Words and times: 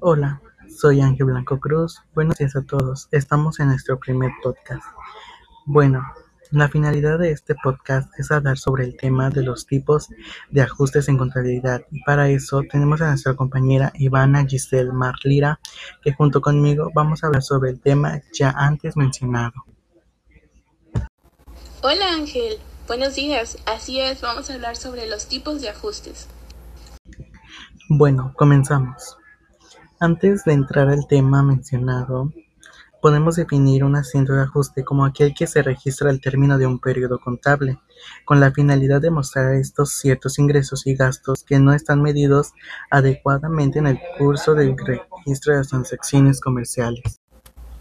Hola, 0.00 0.40
soy 0.68 1.00
Ángel 1.00 1.26
Blanco 1.26 1.58
Cruz. 1.58 2.04
Buenos 2.14 2.38
días 2.38 2.54
a 2.54 2.62
todos. 2.62 3.08
Estamos 3.10 3.58
en 3.58 3.66
nuestro 3.66 3.98
primer 3.98 4.30
podcast. 4.44 4.84
Bueno, 5.66 6.04
la 6.52 6.68
finalidad 6.68 7.18
de 7.18 7.32
este 7.32 7.56
podcast 7.56 8.08
es 8.16 8.30
hablar 8.30 8.58
sobre 8.58 8.84
el 8.84 8.96
tema 8.96 9.28
de 9.30 9.42
los 9.42 9.66
tipos 9.66 10.08
de 10.50 10.62
ajustes 10.62 11.08
en 11.08 11.18
contabilidad. 11.18 11.82
Y 11.90 12.00
para 12.04 12.28
eso 12.28 12.62
tenemos 12.70 13.00
a 13.00 13.08
nuestra 13.08 13.34
compañera 13.34 13.92
Ivana 13.96 14.46
Giselle 14.46 14.92
Marlira, 14.92 15.58
que 16.00 16.12
junto 16.12 16.40
conmigo 16.40 16.92
vamos 16.94 17.24
a 17.24 17.26
hablar 17.26 17.42
sobre 17.42 17.70
el 17.70 17.80
tema 17.80 18.22
ya 18.32 18.50
antes 18.50 18.96
mencionado. 18.96 19.64
Hola 21.82 22.12
Ángel, 22.12 22.58
buenos 22.86 23.16
días. 23.16 23.58
Así 23.66 23.98
es, 23.98 24.20
vamos 24.20 24.48
a 24.48 24.54
hablar 24.54 24.76
sobre 24.76 25.08
los 25.08 25.26
tipos 25.26 25.60
de 25.60 25.70
ajustes. 25.70 26.28
Bueno, 27.88 28.32
comenzamos. 28.36 29.18
Antes 30.00 30.44
de 30.44 30.52
entrar 30.52 30.88
al 30.90 31.08
tema 31.08 31.42
mencionado, 31.42 32.32
podemos 33.02 33.34
definir 33.34 33.82
un 33.82 33.96
asiento 33.96 34.32
de 34.32 34.42
ajuste 34.42 34.84
como 34.84 35.04
aquel 35.04 35.34
que 35.34 35.48
se 35.48 35.60
registra 35.60 36.08
al 36.10 36.20
término 36.20 36.56
de 36.56 36.66
un 36.66 36.78
periodo 36.78 37.18
contable, 37.18 37.80
con 38.24 38.38
la 38.38 38.52
finalidad 38.52 39.00
de 39.00 39.10
mostrar 39.10 39.54
estos 39.54 39.90
ciertos 39.90 40.38
ingresos 40.38 40.86
y 40.86 40.94
gastos 40.94 41.42
que 41.42 41.58
no 41.58 41.72
están 41.72 42.00
medidos 42.00 42.52
adecuadamente 42.90 43.80
en 43.80 43.88
el 43.88 43.98
curso 44.16 44.54
del 44.54 44.76
registro 44.78 45.52
de 45.52 45.58
las 45.58 45.68
transacciones 45.68 46.40
comerciales. 46.40 47.20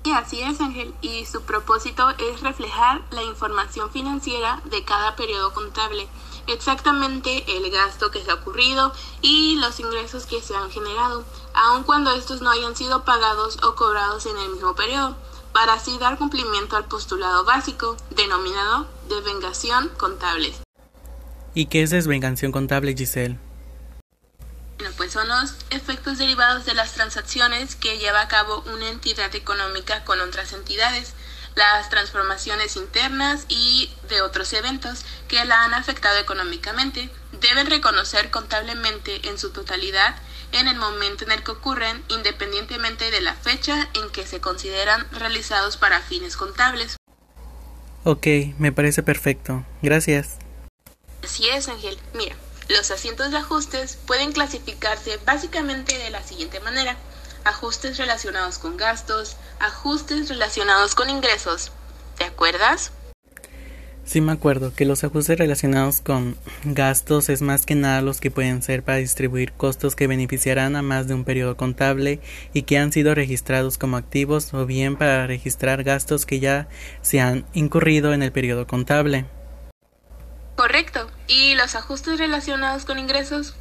Y 0.03 0.11
así 0.11 0.41
es, 0.41 0.59
Ángel, 0.59 0.95
y 1.01 1.25
su 1.25 1.43
propósito 1.43 2.09
es 2.11 2.41
reflejar 2.41 3.01
la 3.11 3.21
información 3.21 3.91
financiera 3.91 4.61
de 4.71 4.83
cada 4.83 5.15
periodo 5.15 5.53
contable 5.53 6.07
exactamente 6.47 7.43
el 7.57 7.69
gasto 7.71 8.11
que 8.11 8.23
se 8.23 8.31
ha 8.31 8.35
ocurrido 8.35 8.93
y 9.21 9.57
los 9.57 9.79
ingresos 9.79 10.25
que 10.25 10.41
se 10.41 10.55
han 10.55 10.71
generado, 10.71 11.23
aun 11.53 11.83
cuando 11.83 12.11
estos 12.13 12.41
no 12.41 12.49
hayan 12.49 12.75
sido 12.75 13.05
pagados 13.05 13.57
o 13.63 13.75
cobrados 13.75 14.25
en 14.25 14.37
el 14.37 14.49
mismo 14.49 14.75
periodo, 14.75 15.15
para 15.53 15.73
así 15.73 15.97
dar 15.97 16.17
cumplimiento 16.17 16.75
al 16.75 16.85
postulado 16.85 17.43
básico 17.43 17.97
denominado 18.11 18.87
desvengación 19.09 19.89
contable. 19.97 20.53
¿Y 21.53 21.65
qué 21.65 21.81
es 21.81 21.89
desvengación 21.89 22.51
contable, 22.51 22.95
Giselle? 22.95 23.39
Bueno, 24.77 24.93
pues 24.95 25.11
son 25.11 25.27
los 25.27 25.55
efectos 25.71 26.19
derivados 26.19 26.65
de 26.65 26.75
las 26.75 26.93
transacciones 26.93 27.75
que 27.75 27.97
lleva 27.97 28.21
a 28.21 28.27
cabo 28.27 28.63
una 28.71 28.89
entidad 28.89 29.33
económica 29.33 30.05
con 30.05 30.21
otras 30.21 30.53
entidades 30.53 31.13
las 31.57 31.89
transformaciones 31.89 32.75
internas 32.75 33.45
y 33.49 33.91
de 34.07 34.21
otros 34.21 34.53
eventos 34.53 35.03
que 35.27 35.43
la 35.43 35.63
han 35.63 35.73
afectado 35.73 36.17
económicamente. 36.19 37.09
Deben 37.41 37.67
reconocer 37.67 38.29
contablemente 38.29 39.27
en 39.27 39.39
su 39.39 39.49
totalidad 39.49 40.15
en 40.51 40.67
el 40.67 40.77
momento 40.77 41.25
en 41.25 41.31
el 41.31 41.43
que 41.43 41.51
ocurren, 41.51 42.03
independientemente 42.07 43.11
de 43.11 43.21
la 43.21 43.33
fecha 43.33 43.89
en 43.95 44.09
que 44.11 44.25
se 44.25 44.39
consideran 44.39 45.05
realizados 45.11 45.77
para 45.77 45.99
fines 45.99 46.37
contables. 46.37 46.95
Ok, 48.03 48.27
me 48.57 48.71
parece 48.71 49.03
perfecto. 49.03 49.65
Gracias. 49.81 50.37
Así 51.23 51.49
es, 51.49 51.67
Ángel. 51.67 51.97
Mira, 52.13 52.35
los 52.69 52.91
asientos 52.91 53.31
de 53.31 53.37
ajustes 53.37 53.97
pueden 54.05 54.31
clasificarse 54.31 55.19
básicamente 55.25 55.97
de 55.97 56.11
la 56.11 56.23
siguiente 56.23 56.59
manera 56.59 56.97
ajustes 57.47 57.97
relacionados 57.97 58.59
con 58.59 58.77
gastos, 58.77 59.37
ajustes 59.59 60.29
relacionados 60.29 60.93
con 60.95 61.09
ingresos. 61.09 61.71
¿Te 62.17 62.25
acuerdas? 62.25 62.91
Sí 64.07 64.21
me 64.21 64.31
acuerdo 64.31 64.73
que 64.73 64.85
los 64.85 65.03
ajustes 65.03 65.37
relacionados 65.37 65.99
con 65.99 66.37
gastos 66.63 67.27
es 67.27 67.41
más 67.41 67.65
que 67.65 67.75
nada 67.75 68.01
los 68.01 68.21
que 68.21 68.31
pueden 68.31 68.61
ser 68.61 68.81
para 68.81 68.99
distribuir 68.99 69.51
costos 69.51 69.97
que 69.97 70.07
beneficiarán 70.07 70.77
a 70.77 70.81
más 70.81 71.09
de 71.09 71.13
un 71.13 71.25
periodo 71.25 71.57
contable 71.57 72.21
y 72.53 72.61
que 72.61 72.77
han 72.77 72.93
sido 72.93 73.15
registrados 73.15 73.77
como 73.77 73.97
activos 73.97 74.53
o 74.53 74.65
bien 74.65 74.95
para 74.95 75.27
registrar 75.27 75.83
gastos 75.83 76.25
que 76.25 76.39
ya 76.39 76.69
se 77.01 77.19
han 77.19 77.45
incurrido 77.53 78.13
en 78.13 78.23
el 78.23 78.31
periodo 78.31 78.65
contable. 78.65 79.25
Correcto. 80.55 81.11
¿Y 81.27 81.55
los 81.55 81.75
ajustes 81.75 82.17
relacionados 82.17 82.85
con 82.85 82.99
ingresos? 82.99 83.55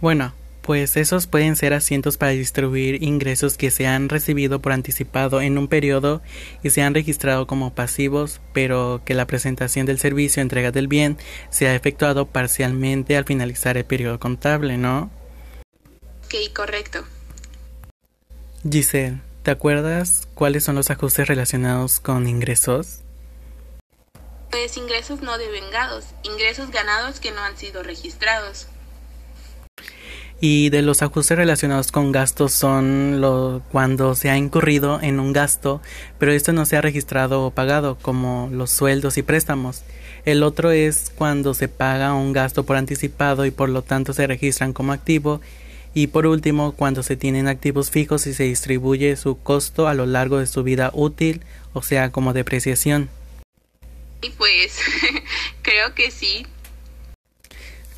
Bueno, 0.00 0.32
pues 0.62 0.96
esos 0.96 1.26
pueden 1.26 1.56
ser 1.56 1.72
asientos 1.72 2.16
para 2.16 2.32
distribuir 2.32 3.02
ingresos 3.02 3.56
que 3.56 3.70
se 3.70 3.86
han 3.86 4.08
recibido 4.08 4.60
por 4.60 4.72
anticipado 4.72 5.40
en 5.40 5.58
un 5.58 5.68
periodo 5.68 6.22
y 6.62 6.70
se 6.70 6.82
han 6.82 6.94
registrado 6.94 7.46
como 7.46 7.74
pasivos, 7.74 8.40
pero 8.52 9.00
que 9.04 9.14
la 9.14 9.26
presentación 9.26 9.86
del 9.86 9.98
servicio 9.98 10.42
entrega 10.42 10.70
del 10.70 10.88
bien 10.88 11.18
se 11.50 11.68
ha 11.68 11.74
efectuado 11.74 12.26
parcialmente 12.26 13.16
al 13.16 13.24
finalizar 13.24 13.76
el 13.76 13.84
periodo 13.84 14.20
contable, 14.20 14.76
¿no? 14.76 15.10
Ok, 16.24 16.54
correcto. 16.54 17.04
Giselle, 18.70 19.20
¿te 19.42 19.50
acuerdas 19.50 20.28
cuáles 20.34 20.64
son 20.64 20.76
los 20.76 20.90
ajustes 20.90 21.26
relacionados 21.26 21.98
con 21.98 22.28
ingresos? 22.28 23.00
Pues 24.50 24.76
ingresos 24.76 25.22
no 25.22 25.38
devengados, 25.38 26.04
ingresos 26.24 26.70
ganados 26.70 27.20
que 27.20 27.30
no 27.30 27.40
han 27.40 27.56
sido 27.56 27.82
registrados. 27.82 28.66
Y 30.42 30.70
de 30.70 30.80
los 30.80 31.02
ajustes 31.02 31.36
relacionados 31.36 31.92
con 31.92 32.12
gastos 32.12 32.52
son 32.52 33.20
lo, 33.20 33.62
cuando 33.70 34.14
se 34.14 34.30
ha 34.30 34.38
incurrido 34.38 34.98
en 35.02 35.20
un 35.20 35.34
gasto, 35.34 35.82
pero 36.18 36.32
esto 36.32 36.54
no 36.54 36.64
se 36.64 36.78
ha 36.78 36.80
registrado 36.80 37.44
o 37.44 37.50
pagado, 37.50 37.98
como 38.00 38.48
los 38.50 38.70
sueldos 38.70 39.18
y 39.18 39.22
préstamos. 39.22 39.82
El 40.24 40.42
otro 40.42 40.70
es 40.70 41.12
cuando 41.14 41.52
se 41.52 41.68
paga 41.68 42.14
un 42.14 42.32
gasto 42.32 42.64
por 42.64 42.76
anticipado 42.76 43.44
y 43.44 43.50
por 43.50 43.68
lo 43.68 43.82
tanto 43.82 44.14
se 44.14 44.26
registran 44.26 44.72
como 44.72 44.92
activo. 44.92 45.42
Y 45.92 46.06
por 46.06 46.26
último, 46.26 46.72
cuando 46.72 47.02
se 47.02 47.16
tienen 47.16 47.46
activos 47.46 47.90
fijos 47.90 48.26
y 48.26 48.32
se 48.32 48.44
distribuye 48.44 49.16
su 49.16 49.38
costo 49.38 49.88
a 49.88 49.94
lo 49.94 50.06
largo 50.06 50.38
de 50.38 50.46
su 50.46 50.62
vida 50.62 50.90
útil, 50.94 51.42
o 51.74 51.82
sea, 51.82 52.12
como 52.12 52.32
depreciación. 52.32 53.10
Y 54.22 54.30
pues 54.30 54.78
creo 55.62 55.94
que 55.94 56.10
sí, 56.10 56.46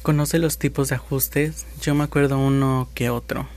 ¿Conoce 0.03 0.39
los 0.39 0.59
tipos 0.59 0.89
de 0.89 0.97
ajustes? 0.97 1.65
Yo 1.81 1.95
me 1.95 2.03
acuerdo 2.03 2.37
uno 2.37 2.89
que 2.93 3.09
otro. 3.09 3.49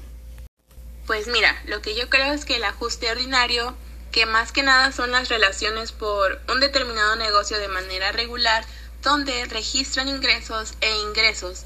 Pues 1.07 1.28
mira, 1.28 1.59
lo 1.66 1.81
que 1.81 1.95
yo 1.95 2.07
creo 2.07 2.33
es 2.33 2.45
que 2.45 2.57
el 2.57 2.63
ajuste 2.63 3.09
ordinario, 3.09 3.75
que 4.11 4.28
más 4.28 4.51
que 4.51 4.61
nada 4.61 4.91
son 4.91 5.11
las 5.11 5.29
relaciones 5.29 5.91
por 5.91 6.39
un 6.53 6.59
determinado 6.59 7.16
negocio 7.16 7.57
de 7.57 7.67
manera 7.67 8.11
regular, 8.11 8.63
donde 9.01 9.45
registran 9.45 10.07
ingresos 10.07 10.75
e 10.81 10.95
ingresos, 11.00 11.63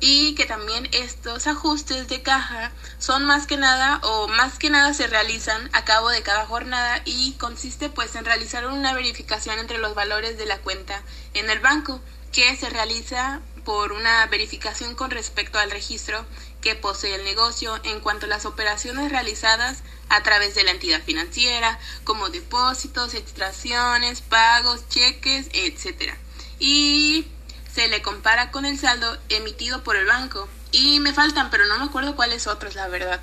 y 0.00 0.34
que 0.34 0.46
también 0.46 0.88
estos 0.92 1.46
ajustes 1.46 2.08
de 2.08 2.22
caja 2.22 2.72
son 2.98 3.24
más 3.24 3.46
que 3.46 3.58
nada 3.58 4.00
o 4.02 4.28
más 4.28 4.58
que 4.58 4.70
nada 4.70 4.94
se 4.94 5.08
realizan 5.08 5.68
a 5.74 5.84
cabo 5.84 6.08
de 6.08 6.22
cada 6.22 6.46
jornada 6.46 7.02
y 7.04 7.32
consiste 7.34 7.90
pues 7.90 8.16
en 8.16 8.24
realizar 8.24 8.66
una 8.66 8.94
verificación 8.94 9.58
entre 9.58 9.78
los 9.78 9.94
valores 9.94 10.38
de 10.38 10.46
la 10.46 10.58
cuenta 10.58 11.02
en 11.34 11.50
el 11.50 11.60
banco 11.60 12.00
que 12.32 12.56
se 12.56 12.68
realiza 12.68 13.42
por 13.64 13.92
una 13.92 14.26
verificación 14.26 14.94
con 14.94 15.10
respecto 15.10 15.58
al 15.58 15.70
registro 15.70 16.24
que 16.60 16.74
posee 16.74 17.14
el 17.14 17.24
negocio 17.24 17.74
en 17.84 18.00
cuanto 18.00 18.26
a 18.26 18.28
las 18.28 18.46
operaciones 18.46 19.10
realizadas 19.10 19.82
a 20.08 20.22
través 20.22 20.54
de 20.54 20.64
la 20.64 20.70
entidad 20.70 21.02
financiera, 21.02 21.78
como 22.04 22.28
depósitos, 22.28 23.14
extracciones, 23.14 24.20
pagos, 24.20 24.88
cheques, 24.88 25.48
etc. 25.52 26.14
Y 26.58 27.26
se 27.72 27.88
le 27.88 28.02
compara 28.02 28.50
con 28.50 28.64
el 28.64 28.78
saldo 28.78 29.18
emitido 29.28 29.82
por 29.82 29.96
el 29.96 30.06
banco. 30.06 30.48
Y 30.70 31.00
me 31.00 31.12
faltan, 31.12 31.50
pero 31.50 31.66
no 31.66 31.78
me 31.78 31.84
acuerdo 31.84 32.14
cuáles 32.16 32.46
otros, 32.46 32.74
la 32.74 32.88
verdad. 32.88 33.20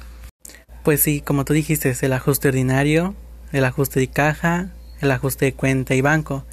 Pues 0.83 1.01
sí, 1.01 1.21
como 1.21 1.45
tú 1.45 1.53
dijiste, 1.53 1.89
es 1.89 2.03
el 2.03 2.13
ajuste 2.13 2.47
ordinario, 2.49 3.15
el 3.51 3.65
ajuste 3.65 3.99
de 3.99 4.09
caja, 4.09 4.71
el 5.01 5.11
ajuste 5.11 5.45
de 5.45 5.53
cuenta 5.53 5.95
y 5.95 6.01
banco 6.01 6.45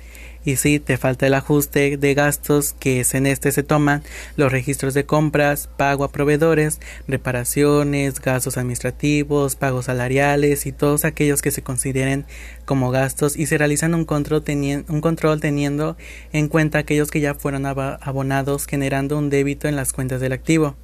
y 0.47 0.57
si 0.57 0.79
te 0.79 0.97
falta 0.97 1.27
el 1.27 1.35
ajuste 1.35 1.99
de 1.99 2.15
gastos 2.15 2.73
que 2.79 3.01
es 3.01 3.15
en 3.15 3.27
este 3.27 3.53
se 3.53 3.65
toman 3.65 4.03
los 4.37 4.53
registros 4.53 4.95
de 4.95 5.05
compras, 5.05 5.69
pago 5.77 6.05
a 6.05 6.13
proveedores, 6.13 6.81
reparaciones, 7.09 8.21
gastos 8.21 8.57
administrativos, 8.57 9.57
pagos 9.57 9.87
salariales 9.87 10.65
y 10.65 10.73
todos 10.73 11.05
aquellos 11.05 11.43
que 11.43 11.51
se 11.51 11.63
consideren 11.63 12.25
como 12.65 12.91
gastos 12.91 13.37
y 13.37 13.47
se 13.47 13.59
realizan 13.59 13.95
un 13.95 14.05
control, 14.05 14.45
un 14.89 15.01
control 15.01 15.41
teniendo 15.41 15.97
en 16.33 16.49
cuenta 16.49 16.79
aquellos 16.79 17.11
que 17.11 17.21
ya 17.21 17.35
fueron 17.35 17.67
abonados 17.67 18.67
generando 18.67 19.19
un 19.19 19.29
débito 19.29 19.67
en 19.67 19.75
las 19.75 19.93
cuentas 19.93 20.21
del 20.21 20.33
activo 20.33 20.77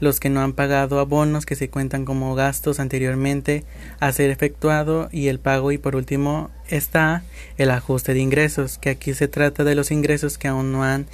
los 0.00 0.20
que 0.20 0.30
no 0.30 0.40
han 0.40 0.52
pagado 0.52 1.00
abonos 1.00 1.46
que 1.46 1.56
se 1.56 1.70
cuentan 1.70 2.04
como 2.04 2.34
gastos 2.34 2.80
anteriormente 2.80 3.64
a 4.00 4.12
ser 4.12 4.30
efectuado 4.30 5.08
y 5.12 5.28
el 5.28 5.38
pago 5.38 5.72
y 5.72 5.78
por 5.78 5.96
último 5.96 6.50
está 6.68 7.22
el 7.56 7.70
ajuste 7.70 8.14
de 8.14 8.20
ingresos 8.20 8.78
que 8.78 8.90
aquí 8.90 9.14
se 9.14 9.28
trata 9.28 9.64
de 9.64 9.74
los 9.74 9.90
ingresos 9.90 10.38
que 10.38 10.48
aún 10.48 10.72
no 10.72 10.84
han 10.84 11.06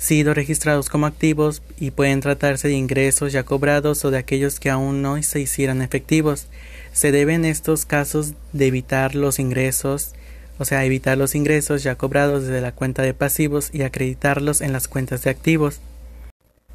sido 0.00 0.32
registrados 0.32 0.88
como 0.88 1.04
activos 1.04 1.62
y 1.78 1.90
pueden 1.90 2.20
tratarse 2.22 2.68
de 2.68 2.74
ingresos 2.74 3.32
ya 3.32 3.42
cobrados 3.42 4.02
o 4.06 4.10
de 4.10 4.16
aquellos 4.16 4.58
que 4.58 4.70
aún 4.70 5.02
no 5.02 5.22
se 5.22 5.40
hicieran 5.40 5.82
efectivos. 5.82 6.46
Se 6.92 7.12
debe 7.12 7.34
en 7.34 7.44
estos 7.44 7.84
casos 7.84 8.32
de 8.54 8.66
evitar 8.66 9.14
los 9.14 9.38
ingresos, 9.38 10.14
o 10.58 10.64
sea, 10.64 10.86
evitar 10.86 11.18
los 11.18 11.34
ingresos 11.34 11.82
ya 11.82 11.96
cobrados 11.96 12.44
desde 12.44 12.62
la 12.62 12.72
cuenta 12.72 13.02
de 13.02 13.12
pasivos 13.12 13.68
y 13.74 13.82
acreditarlos 13.82 14.62
en 14.62 14.72
las 14.72 14.88
cuentas 14.88 15.22
de 15.22 15.30
activos. 15.30 15.80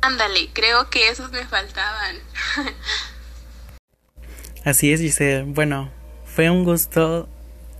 Ándale, 0.06 0.52
creo 0.54 0.88
que 0.92 1.10
esos 1.10 1.31
me 1.31 1.44
faltaban. 1.48 2.18
Así 4.63 4.94
es, 4.94 5.02
Giselle. 5.02 5.46
Bueno, 5.48 5.92
fue 6.25 6.52
un 6.52 6.63
gusto 6.63 7.28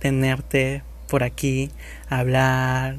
tenerte 0.00 0.82
por 1.08 1.22
aquí, 1.22 1.70
hablar 2.10 2.96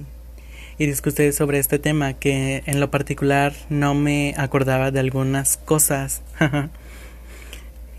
y 0.78 0.86
discutir 0.86 1.34
sobre 1.34 1.60
este 1.60 1.78
tema 1.78 2.14
que 2.14 2.64
en 2.68 2.80
lo 2.80 2.90
particular 2.90 3.54
no 3.68 3.96
me 3.96 4.34
acordaba 4.38 4.92
de 4.92 5.02
algunas 5.02 5.58
cosas. 5.58 6.22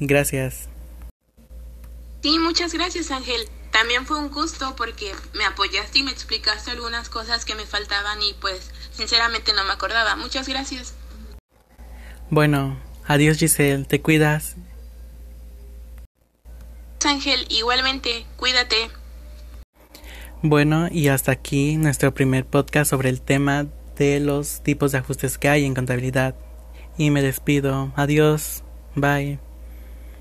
gracias. 0.00 0.70
Sí, 2.22 2.38
muchas 2.38 2.72
gracias 2.72 3.10
Ángel. 3.10 3.46
También 3.70 4.06
fue 4.06 4.18
un 4.18 4.30
gusto 4.30 4.74
porque 4.76 5.12
me 5.34 5.44
apoyaste 5.44 5.98
y 5.98 6.04
me 6.04 6.10
explicaste 6.10 6.70
algunas 6.70 7.10
cosas 7.10 7.44
que 7.44 7.54
me 7.54 7.66
faltaban 7.66 8.22
y 8.22 8.32
pues 8.40 8.70
sinceramente 8.92 9.52
no 9.52 9.62
me 9.64 9.72
acordaba. 9.72 10.16
Muchas 10.16 10.48
gracias. 10.48 10.94
Bueno, 12.30 12.78
adiós 13.06 13.38
Giselle, 13.38 13.84
te 13.84 14.00
cuidas. 14.00 14.56
Ángel, 17.04 17.46
igualmente, 17.48 18.26
cuídate. 18.36 18.90
Bueno, 20.42 20.88
y 20.90 21.08
hasta 21.08 21.32
aquí 21.32 21.76
nuestro 21.76 22.14
primer 22.14 22.44
podcast 22.44 22.90
sobre 22.90 23.08
el 23.08 23.20
tema 23.20 23.66
de 23.96 24.20
los 24.20 24.62
tipos 24.62 24.92
de 24.92 24.98
ajustes 24.98 25.38
que 25.38 25.48
hay 25.48 25.64
en 25.64 25.74
contabilidad. 25.74 26.36
Y 26.96 27.10
me 27.10 27.22
despido. 27.22 27.92
Adiós. 27.96 28.62
Bye. 28.94 29.38